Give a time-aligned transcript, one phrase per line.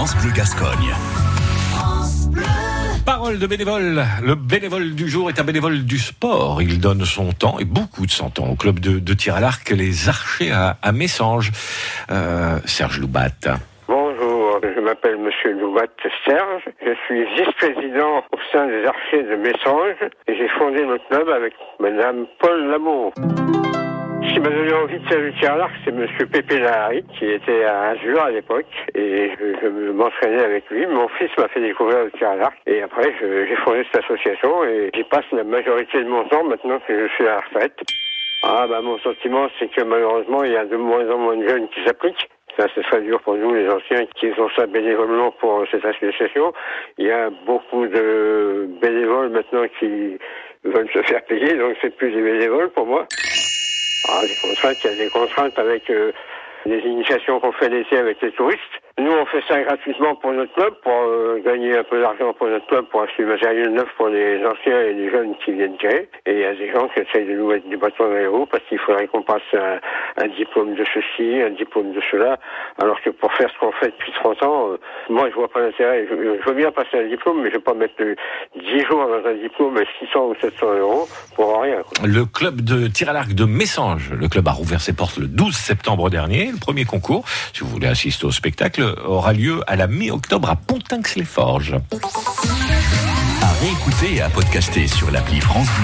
[0.00, 0.94] France Bleu Gascogne.
[3.04, 4.02] Parole de bénévole.
[4.22, 6.62] Le bénévole du jour est un bénévole du sport.
[6.62, 9.40] Il donne son temps et beaucoup de son temps au club de, de tir à
[9.40, 11.52] l'arc Les Archers à, à Messanges.
[12.10, 13.60] Euh, Serge Loubat.
[13.88, 15.92] Bonjour, je m'appelle Monsieur Loubat
[16.24, 16.62] Serge.
[16.82, 21.52] Je suis vice-président au sein des Archers de Messanges et j'ai fondé notre club avec
[21.78, 23.12] Madame Paul Lamour.
[24.30, 27.64] Ce qui m'a donné envie de tir à l'arc, c'est Monsieur Pépé Lahari, qui était
[27.64, 30.86] à Azur à l'époque, et je, je m'entraînais avec lui.
[30.86, 34.62] Mon fils m'a fait découvrir le tir à l'arc, et après j'ai fondé cette association,
[34.62, 37.76] et j'y passe la majorité de mon temps maintenant que je suis à la retraite.
[38.44, 41.48] Ah bah mon sentiment, c'est que malheureusement, il y a de moins en moins de
[41.48, 42.30] jeunes qui s'appliquent.
[42.56, 46.52] Ça, c'est très dur pour nous, les anciens, qui font ça bénévolement pour cette association.
[46.98, 50.18] Il y a beaucoup de bénévoles maintenant qui
[50.62, 53.06] veulent se faire payer, donc c'est plus des bénévoles pour moi.
[54.08, 56.12] Ah, des contraintes, il y a des contraintes avec euh,
[56.66, 58.60] les initiations qu'on fait l'été avec les touristes.
[58.98, 62.48] Nous, on fait ça gratuitement pour notre club, pour euh, gagner un peu d'argent pour
[62.48, 65.76] notre club, pour acheter du matériel neuf pour les anciens et les jeunes qui viennent
[65.78, 66.08] tirer.
[66.26, 68.62] Et il y a des gens qui essayent de nous mettre des bâtons roues parce
[68.64, 69.78] qu'il faudrait qu'on passe un,
[70.20, 72.38] un diplôme de ceci, un diplôme de cela,
[72.80, 74.76] alors que pour faire ce qu'on fait depuis 30 ans, euh,
[75.08, 76.06] moi, je vois pas l'intérêt.
[76.08, 78.14] Je, veux bien passer un diplôme, mais je vais pas mettre euh,
[78.56, 81.82] 10 jours dans un diplôme et 600 ou 700 euros pour rien.
[82.04, 84.12] Le club de tir à l'arc de Messanges.
[84.12, 86.50] Le club a rouvert ses portes le 12 septembre dernier.
[86.52, 90.56] Le premier concours, si vous voulez assister au spectacle, aura lieu à la mi-octobre à
[90.56, 91.76] Pontinx-les-Forges.
[93.42, 95.78] À réécouter et à podcaster sur l'appli France Bleu.